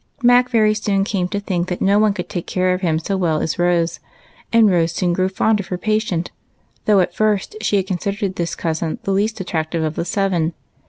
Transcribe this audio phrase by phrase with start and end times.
[0.23, 3.39] Mac soon, came to think that no one could take care of him so well
[3.39, 3.99] as Rose,
[4.51, 6.31] and Rose soon grew fond of her patient,
[6.85, 10.53] though at first she had considered this cousin the least attractive of the seven.